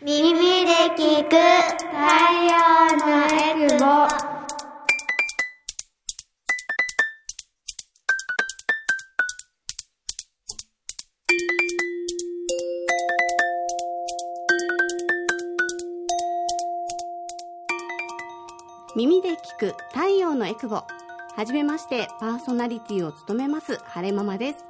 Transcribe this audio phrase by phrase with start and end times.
[0.00, 1.96] 耳で聞く太
[2.44, 2.54] 陽
[2.98, 3.84] のエクボ
[18.94, 20.86] 耳で聞く太陽のエクボは
[21.44, 24.68] じめましてパーソナリティを務めます晴れママです。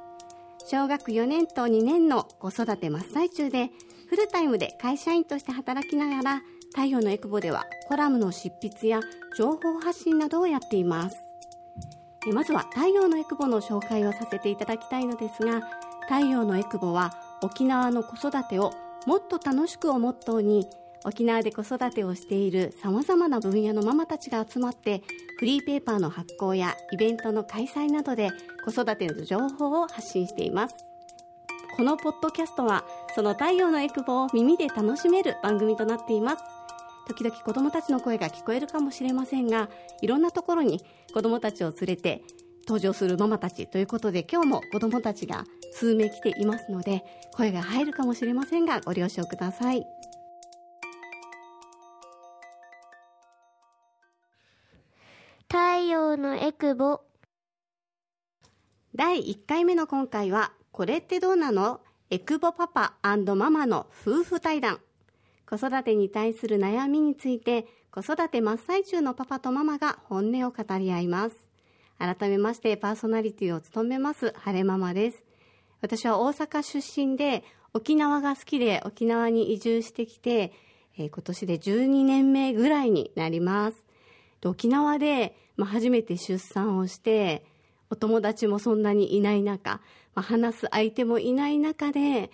[0.65, 3.69] 小学4年と2年の子育て真っ最中で
[4.09, 6.41] フルタイムで会社員として働きながら
[6.75, 9.01] 太陽のエクボではコラムの執筆や
[9.37, 11.17] 情報発信などをやっています。
[12.33, 15.61] まずは太陽のエクボの紹介をさせていただきたいのですが
[16.09, 18.73] 太陽のエクボは沖縄の子育てを
[19.05, 20.67] もっと楽しくをモットーに
[21.05, 25.01] 沖縄で子育てをしているさまざまな分野のママたちが集まって
[25.37, 28.31] フリーペーパーの発行やイベントの開催などで
[28.65, 30.88] 子育ての情報を発信しています。
[31.79, 32.83] このポッドキャストは
[33.15, 36.43] その太陽のエクボを耳で楽しめる番組となっています。
[37.07, 39.69] 時々子どもたちの声が聞こえるかもしれませんが
[40.01, 42.21] いろんなところに子どもたちを連れて
[42.67, 49.85] 登場するママたちということで今日も子どもたちが数名来ていますので声が入るかもしれませんがご了承ください。
[55.47, 56.99] 太陽のエクボ。
[58.93, 61.81] 第1回目の今回はこれってどうなの？
[62.09, 64.79] エクボパパママの夫婦対談。
[65.47, 71.35] 子育てに対する悩みについて子育て真っ最中のパパとママが本音を語り合います。
[71.97, 75.23] 改めましてパーソナリティを務めます晴れママです。
[75.81, 80.53] 私は大阪出身で沖縄が好きで沖縄に移住してきて、
[80.97, 83.85] えー、今年で12年目ぐらいになります。
[84.45, 87.43] 沖縄で、まあ、初めて出産をして
[87.89, 89.81] お友達もそんなにいない中、
[90.15, 92.31] まあ、話す相手もいない中で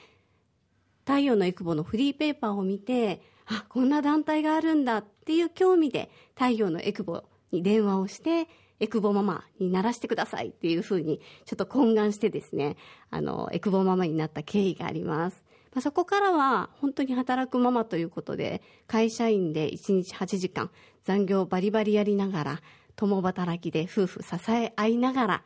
[1.05, 8.47] 太陽のエクボのフリーペーパーを見てあこんな団体があるんだっていう興味で太陽のエクボに電話をして
[8.79, 12.75] エクボママにならしてくださいっていうふうにちょっと懇願してですね
[13.09, 15.43] あのエクボママになった経緯があります。
[15.73, 20.71] まあ、そこからは本当に働くママということで会社員で1日8時間
[21.03, 22.61] 残業バリバリやりながら
[22.95, 25.43] 共働きで夫婦支え合いながら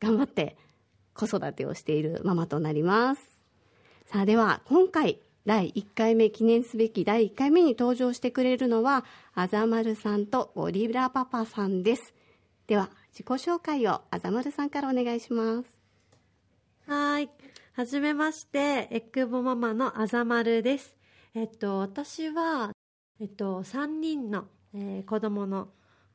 [0.00, 0.56] 頑張って
[1.14, 3.22] 子育てをしているママとなります。
[4.06, 9.04] さあでは今回第1回目記念すべき第1回目に登場してくれるのは
[9.34, 12.14] あざまるさんとゴリラパパさんです。
[12.66, 15.84] では自己紹介をあざまるさんからお願いします。
[16.86, 17.30] はい。
[17.74, 20.96] はじめまして、エッグボママのあざまるです。
[21.34, 22.70] えっと、私は、
[23.20, 25.68] えっと、3人の、えー、子供の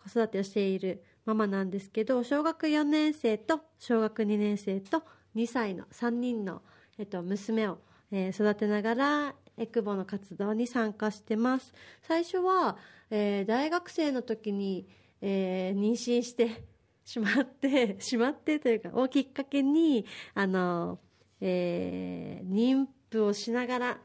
[0.03, 5.03] 子育てをしているママなんですけど、小学4年生と小学2年生と
[5.35, 6.61] 2歳の3人の、
[6.97, 7.79] えっと、娘を、
[8.11, 11.73] えー、育てながら、エクボの活動に参加してます。
[12.01, 12.77] 最初は、
[13.11, 14.87] えー、大学生の時に、
[15.21, 16.63] えー、妊娠して
[17.03, 20.99] しまって、 しまってというか、をきっかけに、あの、
[21.41, 24.01] えー、妊婦をしながら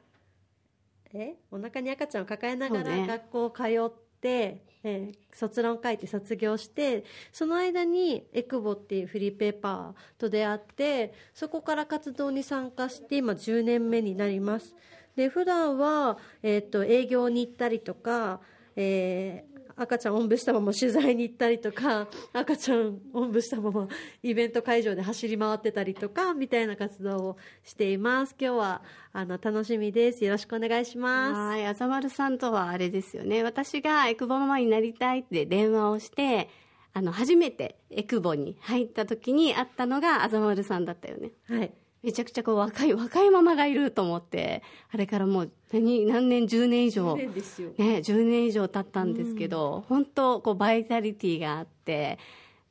[1.14, 14.74] えお腹に赤ちゃんを抱えながら学校を通って、えー、卒論書いて卒業してその間にエクボっていうフリーペーパーと出会ってそこから活動に参加して今10年目になります。
[15.16, 18.40] で普段は、えーと、と営業に行ったりとか、
[18.76, 23.88] えー、赤ちゃんおんぶしたまま取材に行ったりとか赤ちゃんおんぶしたまま
[24.22, 28.36] イベント会場で走り回ってたりとかみたいな活動をしています。
[28.38, 30.24] 今日はあの楽しみです。
[30.24, 31.34] よろしくお願いします。
[31.34, 33.42] はいあざまるさんとはあれですよね。
[33.42, 36.48] 私がエクボママになりたいって電話をして
[36.92, 41.32] あの初めてエクボに入った時に会ったのがあざまるさんだったよね。
[41.48, 41.72] はい
[42.04, 52.18] めちゃくちゃこう若い若いママがいると思ってあれからもう何何年10年以上10年ですよ、ね、10年以上経ったんですけど、うん、本当こうバイタリティがあって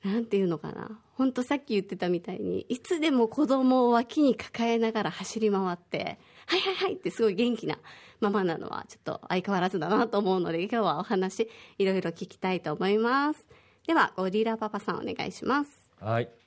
[0.06, 1.00] なんていうのかな。
[1.16, 6.18] 本当さっき言ってたみたいにいつでも子供を脇に抱えながら走り回って
[6.48, 7.78] 「はいはいはい」ってすごい元気な
[8.20, 11.48] ママなのはちょっと相変わらずだなと思うので今日はお話
[11.78, 13.48] いろいろ聞きたいと思います。
[13.86, 15.90] ではゴリラパパさんお願いします。
[16.00, 16.43] はい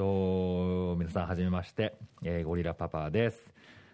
[0.00, 1.92] と皆さんはじめまして、
[2.22, 3.52] えー、ゴリラパパです、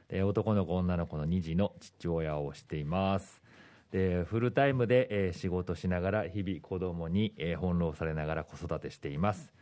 [0.08, 3.42] えー、男の子女の子の2児の父親をしています。
[3.90, 9.52] でフルタイムで、えー、仕事しながら日々子供に、えー、翻弄されながら子育てしています、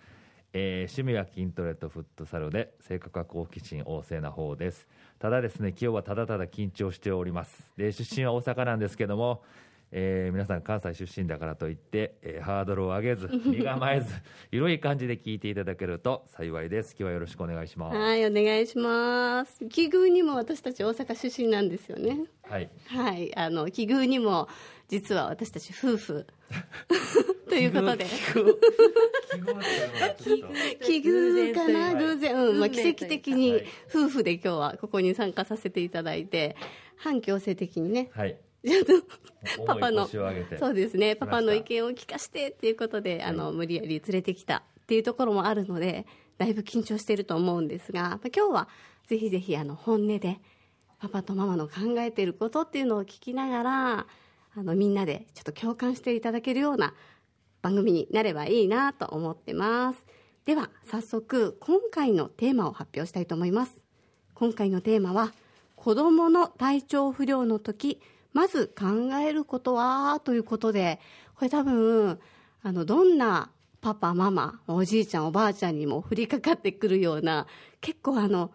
[0.53, 4.87] えー、趣味は筋トレとフットサルで性格は好奇心旺盛な方です。
[5.19, 7.73] ただですね今日はただただ緊張しております。
[7.79, 9.43] で出身は大阪なんですけども
[9.97, 14.13] えー皆さん関西出身だからといって、えーハードルを上げず 身構えず
[14.51, 16.97] 広い感じで聞いていただけると幸いです。
[16.99, 17.97] 今日はよろしくお願いします。
[17.97, 19.65] はい、お願いします。
[19.69, 22.25] 奇遇にも私たち大阪出身なんですよね。
[22.43, 22.69] はい。
[22.87, 24.49] はい、あの奇遇にも
[24.89, 26.27] 実は私たち夫婦。
[27.49, 28.05] ということで。
[30.81, 33.65] 奇遇 かな偶偶然、うんまあ、奇跡的にはい。
[33.89, 36.57] 夫婦で今日はここに参加させていただいて
[36.97, 38.11] 反強制的にね。
[38.13, 38.37] はい
[39.67, 41.17] パパのそうですね。
[41.17, 46.07] パパの意見を聞かしてっていうことであの無理やり連れてきたっていうところもあるので
[46.39, 48.69] だいぶ緊張していると思うんですがまあ今日は
[49.07, 50.41] ぜひぜひあの本音で
[50.99, 54.07] パパとママの考えていることっていうのを聞きながら
[54.57, 56.95] あのみんなでちょっと共感していただけるような
[57.61, 60.07] 番組になればいいなと思ってます。
[60.45, 63.83] では早速今回のテーマを発表したいと思います。
[64.35, 65.33] 今回のテーマは
[65.77, 68.01] 子どもの体調不良の時
[68.35, 68.85] まず考
[69.27, 71.01] えることはということで
[71.37, 72.21] これ多分
[72.63, 73.51] あのどんな
[73.81, 77.47] パパママおじいちゃんおばあちゃんにも降りかかってくるような
[77.81, 78.51] 結構あの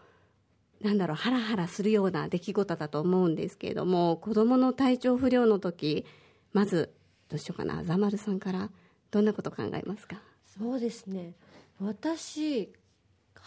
[0.82, 6.06] なんだろうハラハラするような出来事だと思うんですけれども子どもの体調不良の時
[6.54, 6.94] まず
[7.30, 7.84] どうしようかな。
[7.84, 8.70] ザマルさんから
[9.12, 10.18] どんなこと考えますか？
[10.58, 11.34] そうですね。
[11.80, 12.74] 私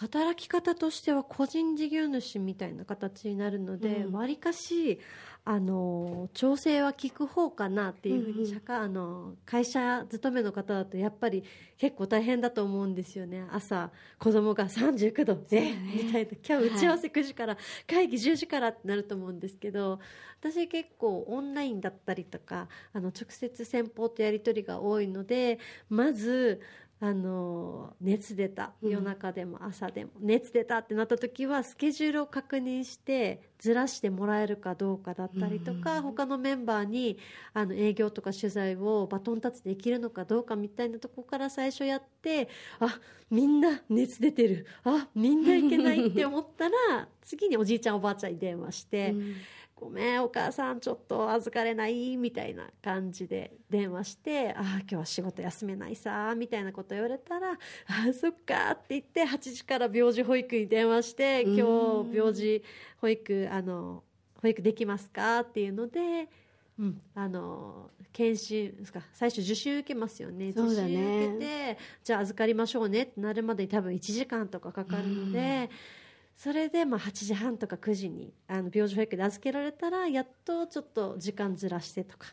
[0.03, 4.13] 働き方としては個人事業主みたいな形になるのでうん。
[4.13, 4.99] わり、かし
[5.45, 8.45] あの調整は効く方かなっていうふううんうん。
[8.45, 11.43] に社会あの会社勤めの方だとやっぱり
[11.79, 13.45] 結構大変だと思うんですよね。
[13.51, 16.31] 朝子供が39度で、みたいな。
[16.47, 17.57] 今日打ち合わせ9時から、
[17.89, 19.99] 会議10時からってなると思うんですけど
[20.41, 25.59] 私結構オンラインだったりとかあの直接先方とやり取りが多いので
[25.89, 26.61] まず
[27.05, 28.75] あの熱出た。
[28.81, 28.91] うん。
[28.93, 36.03] 夜中でも朝でも、熱出たってなった時はスケジュールを確認してずらしてもらえるかどうかだったりとか、うん。
[36.03, 37.19] 他のメンバーに
[37.55, 44.67] あの営業とか取材をバトンタッチできるのかどうかみたいなとこから最初やってあみんな熱出てる。
[44.85, 49.11] あみんないけないって思ったら次におじいちゃんおばあちゃんに電話して。
[49.11, 49.35] うん
[49.83, 57.57] ごめんお母さんちょっと預かれないみたいな感じで電話して「ああ今日は仕事休めないさ」みたいなこと言われたら「あ
[58.09, 62.63] あそっか」って言って8時から病児保育に電話して「うん今日病児
[62.99, 64.05] 保育あの
[64.41, 66.29] 保育できますか?」っていうので。
[66.79, 70.53] うん、あの検診ですか最初受診受けますよね？
[70.55, 75.69] そうだね受診受けてじゃあ預かりましょうねってなるまでに多分1時間とかかかるので、
[76.37, 82.29] それでまあ8時半とか9時にあの病児保育で預けられたらやっとちょっと時間ずらしてとか。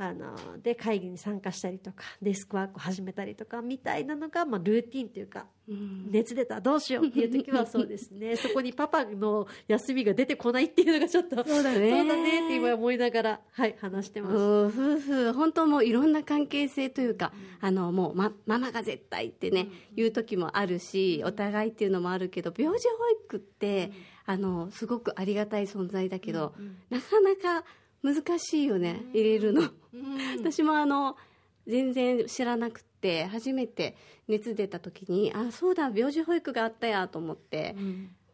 [0.00, 6.10] あので会議に参加したりとかデスクワークを始めたりとかみたいなのが、まあ、ルーティンというかうん。
[6.10, 8.36] 熱出たどうしようっていう時はそうですね。
[8.38, 11.90] そこにパパの休みが出てこないっていうのがちょっと そうだね。
[11.90, 14.36] そうだねって今思いながら、はい、話してます。
[14.36, 22.94] うん夫婦本当もういろんな関係性というか、あのもう、ま、ママが絶対ってね、言う時もあるしお互いっていうのもあるけど病児保
[23.26, 23.92] 育って、
[24.24, 26.54] あのすごくありがたい存在だけど、
[26.88, 27.64] なかなか
[28.02, 29.62] 難しいよね、入れるの、
[30.38, 31.16] 私もあの
[31.66, 33.96] 全然知らなくて初めて
[34.28, 37.74] 熱出た時にあそうだ病児保育があったやと思って、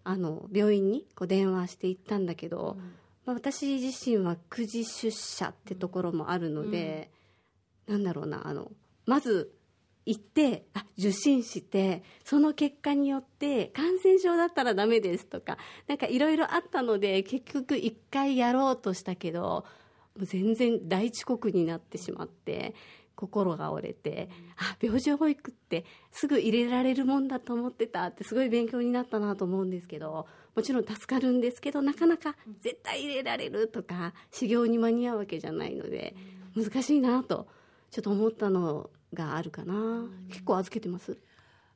[0.05, 2.77] あの病院にこう電話して行ったんだけど、
[3.25, 7.11] まあ、私自身は9時出社ってところもあるので、
[7.89, 8.71] なんだろうなあの
[9.07, 9.53] まず
[10.07, 15.57] 行ってあ受診してその結果によって感染症だったらダメですとか
[15.89, 19.65] なんかいろいろあったので結局1回やろうとしたけど
[20.17, 22.75] もう全然大遅刻になってしまって
[23.17, 36.15] 心が折れて、あ病児保育ってすぐ入れられるもんだと思ってたってすごい勉強になったなと思うんですけどもちろん助かるんですけどなかなか絶対入れられるとか修行に間に合うわけじゃないので
[36.57, 37.47] 難しいなと
[37.91, 40.09] ちょっと思ったのをがあるかな。
[40.29, 41.17] 結構預けてます。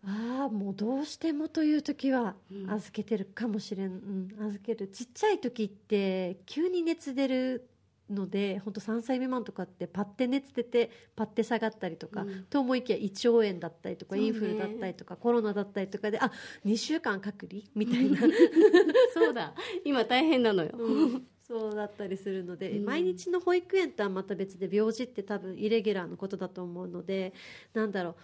[0.04, 2.70] ああもうどうしてもという時はうん。
[2.70, 7.68] 預けてるかもしれん、うん、預けるちっちゃい時って急に熱出る
[8.08, 12.44] ので本当3歳未満とかってパッて熱出てパッて下がったりとか、うん。
[12.44, 14.22] と思いきや胃腸炎だったりとか、ね。
[14.22, 16.30] インフルだったりとかコロナだったりとかであ
[16.64, 18.20] 2週間隔離みたいな、
[19.12, 19.54] そうだ。
[19.84, 22.84] 今大変なのよ、うんそうだったりするので、うん。
[22.84, 27.32] 毎日の保育園とはまた別で病児って多分イレギュラーのことだと思うので
[27.72, 28.14] なんだろう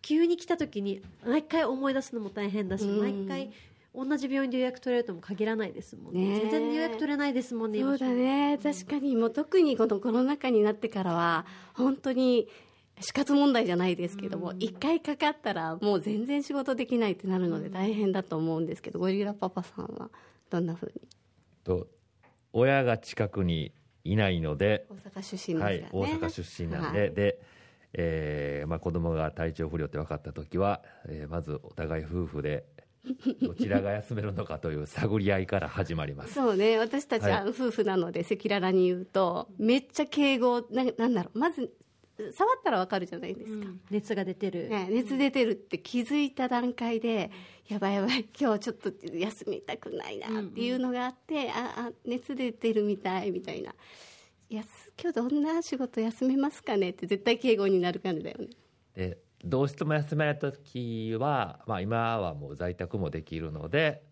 [0.00, 3.26] 急に来た時に毎回思い出すのも大変だし、うん。
[3.28, 3.52] 毎回
[3.94, 6.40] 同じ病院で予約取れるとも限らないですもんね。
[6.40, 8.58] 全然予約取れないですもんねそうだね。
[8.62, 12.48] 確かにもう特にこのコロナ禍になってからは本当に
[13.00, 20.08] 死活問題じゃないですけども一、回かかったらもう全然仕事できないってなるので大変だと思うんですけどゴリラパパさんは
[20.48, 21.08] どんなふうに？
[21.64, 21.86] と
[22.52, 23.72] 親が近くに
[24.04, 27.14] いないので、大阪出身はいですからね、大阪出身なんで、はい。
[27.14, 27.40] で、
[27.94, 32.64] えーまあ、子供が体調不良って分かった時は、えーまずお互い夫婦で
[33.42, 36.34] どちらが休めるのかという探り合いから始まります。
[36.34, 36.78] そうね。
[36.78, 37.50] 私たちははい。
[37.50, 41.38] 夫婦なので赤裸々に言うとめっちゃ敬語ななんだろう。
[41.38, 41.72] まず
[42.32, 47.30] 触ったらわかるじゃないですか、熱が出てる、ね、熱出てるって気づいた段階で、
[47.68, 53.74] やばいやばい今日ちょっと休みたくないなっていうのがあって、ああ熱出てるみたいみたいな。
[54.54, 58.48] やす今日どんな仕事休めますかねって絶対敬語になる感じだよね。
[58.94, 64.02] でどうしても休めない時は、まあ、今はもう在宅もできるので、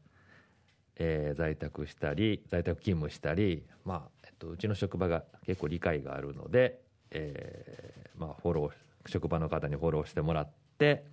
[0.97, 6.81] えー在宅したり在宅勤務したり、まあえっと、うちの職場が結構理解があるので、
[7.11, 11.05] えーまあ、フォロー職場の方にフォローしてもらって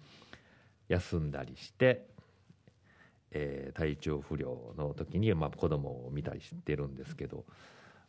[0.89, 2.05] 休んだりして、
[3.31, 7.45] えー体調不良の時に、まあ、子供を見たりしてるんですけど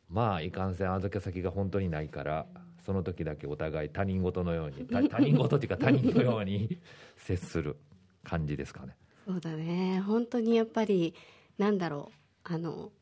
[0.09, 2.47] まあいかんせん預け先が本当にないから
[2.87, 6.79] その時だけお互い他人事のように他 他人事っていうか他人のように
[7.19, 7.77] 接する
[8.25, 8.97] 感じですかね。
[9.27, 11.15] そうだね本当にやっぱり
[11.59, 12.93] なんだろうあの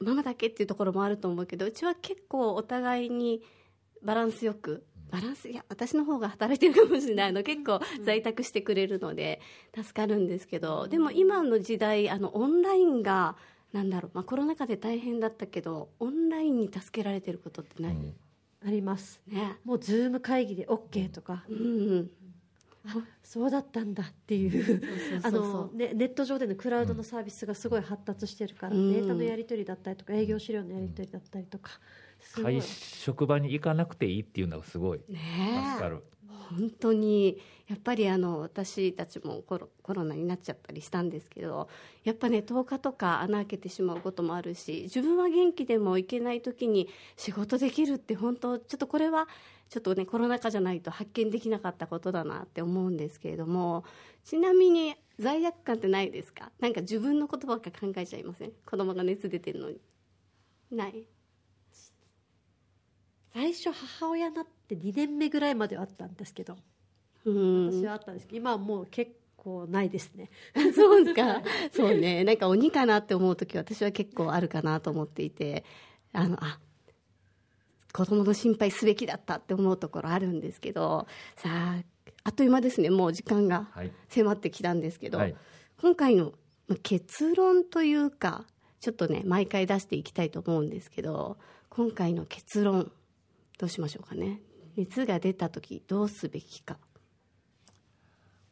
[0.00, 3.42] ママだけっていうところもあると思うけどうちは結構お互いに
[4.04, 4.84] バランスよく。
[5.10, 7.42] バランスいや私の方が働いてるかもしれないの。
[7.42, 9.40] 結構在宅してくれるので
[9.74, 10.88] 助かるんですけど。
[10.88, 13.36] でも今の時代あのオンラインが
[13.72, 18.14] なんだろう、まあ、コロナ禍で大変だったけどオンラインに助けられてることってない、うん。
[18.66, 19.20] あります。
[19.28, 19.56] ね。
[19.64, 21.56] もう Zoom 会議で OK とか、うん。
[21.56, 21.60] う
[21.96, 22.10] ん。
[22.86, 24.82] あそうだったんだっていう。
[25.22, 28.92] あの、ね、ネット上でのクラウドのサービスがすごい発達してるから、うん。
[28.92, 31.70] データのやり取りだったりとか営業資料のやり取りだったりとか
[32.32, 35.00] 会職場に行かなくていいっていうのがすごい。
[35.08, 35.18] ね
[35.72, 36.02] 助かる。
[36.50, 41.70] 本当にやっぱりあの私たちもコロコロナになっちゃったりしたんですけど
[42.04, 49.26] やっぱね10日とか穴開けてしまうこともあるし自分は元気でも行けない時に仕事できるって本当ちょっとこれは
[49.70, 53.84] ちょっとねコロナ禍じゃないと発見できなかったことだなって思うんですけれども
[54.22, 56.52] ちなみに罪悪感ってないですか？
[56.60, 58.52] なんか自分のことばっか考えちゃいません？
[58.66, 59.80] 子供が熱出てるのに。
[60.70, 61.06] ない？
[63.34, 66.56] 最初母親になって2年目ぐらいまではあったんですけど
[67.26, 70.30] うん私はあったんですけど今はもう結構ないですね
[70.74, 71.42] そうですか。
[71.70, 72.24] そうね。
[72.24, 75.64] なんか鬼かなって思う時私は結構あるかなと思っていて、
[76.12, 76.58] あの、あ、
[77.92, 81.82] 子供の心配すべきだったって思うところあるんですけど、さあ、
[82.24, 82.88] あっという間ですね。
[82.88, 85.36] もう時間がはい迫ってきたんですけど、はい
[85.76, 86.32] 今回の
[86.66, 88.46] まあ結論というか、
[88.80, 91.36] ちょっとね、毎回出していきたいと思うんですけど、
[91.68, 92.90] 今回の結論、
[93.58, 94.40] どうしましょうかね。
[94.76, 96.78] 熱が出た時どうすべきか。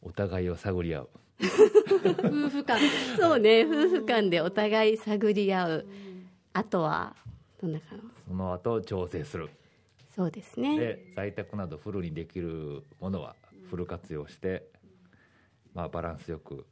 [0.00, 1.08] お互いを探り合う
[1.40, 2.78] 夫婦間
[3.16, 5.86] そうね、夫婦間でお互い探り合う。
[6.52, 7.16] あとは、
[7.60, 8.02] どんなかな。
[8.28, 9.50] その後調整する
[10.14, 10.78] そうですね。
[10.78, 13.34] で在宅などフルにできるものは
[13.70, 14.68] フル活用して、
[15.74, 16.66] まあ、バランスよく、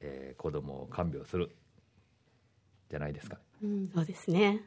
[0.00, 1.50] えー子供を看病する
[2.90, 4.62] じゃないですかねそうですね。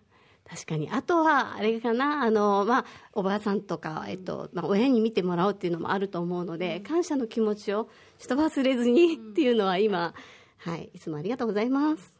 [0.49, 0.89] 確かに。
[0.89, 10.13] あとは、あれかな、あの、まあ、おばあさんとか、えっと、まあ、親に見てもらうっていうのもあると思うので、感謝の気持ちをちょっと忘れずにっていうのは今、
[10.57, 12.15] はい、いつもありがとうございます。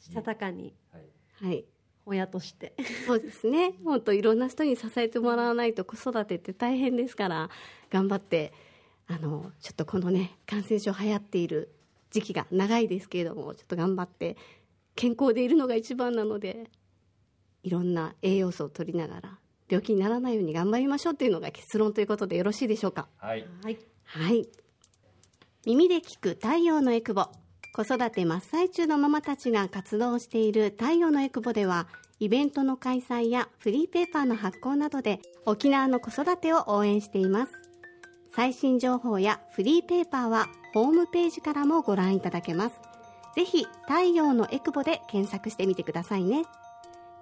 [0.00, 0.74] したたかに
[1.42, 1.64] はい。
[2.06, 2.74] 親として
[3.06, 3.74] そうですね。
[3.84, 7.50] 本当いろんな人に支えてもらわないと子育てって大変ですから、
[7.90, 8.52] 頑張って、
[9.06, 11.74] あの、ちょっとこのね、感染症流行っている
[12.10, 14.36] 時期が長いですけれども、ちょっと頑張って、
[14.96, 16.70] 健康でいるのが一番なので、
[17.62, 19.38] いろんな栄養素を取りながら、
[19.68, 23.08] 病気にならないように頑張りましょうっていうのが結論ということでよろしいでしょうか？
[23.18, 24.48] はいはいはい。
[25.66, 27.26] 耳で聞く太陽のエクボ。
[27.72, 31.86] 子育て真っ最中のママたちが活動している太陽のエクボでは、
[32.18, 37.52] イベントの開催やフリーペーパーの発行などで沖縄の子育てを応援しています。
[38.34, 42.80] 最新情報やフリーペーパーはホームページからもご覧いただけます。
[43.36, 46.44] ぜひ、太陽のエクボで検索してみてくださいね。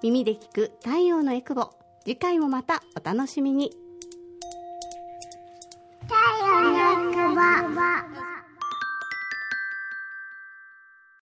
[0.00, 1.70] 耳で聞く太陽のエクボ。
[2.04, 3.72] 次回もまたお楽しみに。
[6.02, 6.14] 太
[6.46, 8.17] 陽のエクボ。